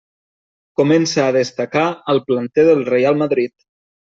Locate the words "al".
2.15-2.23